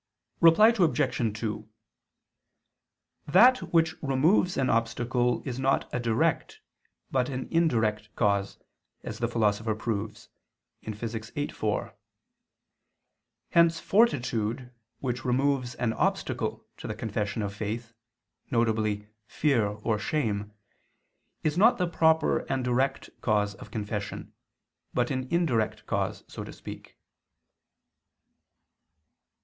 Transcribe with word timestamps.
Reply 0.39 0.69
Obj. 0.69 1.37
2: 1.39 1.69
That 3.27 3.57
which 3.71 3.93
removes 4.01 4.57
an 4.57 4.67
obstacle 4.67 5.43
is 5.45 5.59
not 5.59 5.87
a 5.93 5.99
direct, 5.99 6.59
but 7.11 7.29
an 7.29 7.47
indirect, 7.51 8.09
cause, 8.15 8.57
as 9.03 9.19
the 9.19 9.27
Philosopher 9.27 9.75
proves 9.75 10.29
(Phys. 10.81 11.31
viii, 11.35 11.49
4). 11.49 11.93
Hence 13.51 13.79
fortitude 13.79 14.71
which 15.01 15.23
removes 15.23 15.75
an 15.75 15.93
obstacle 15.93 16.65
to 16.77 16.87
the 16.87 16.95
confession 16.95 17.43
of 17.43 17.53
faith, 17.53 17.93
viz. 18.49 19.03
fear 19.27 19.67
or 19.67 19.99
shame, 19.99 20.51
is 21.43 21.59
not 21.59 21.77
the 21.77 21.85
proper 21.87 22.39
and 22.51 22.63
direct 22.63 23.11
cause 23.21 23.53
of 23.53 23.69
confession, 23.69 24.33
but 24.95 25.11
an 25.11 25.27
indirect 25.29 25.85
cause 25.85 26.23
so 26.27 26.43
to 26.43 26.51
speak. 26.51 26.97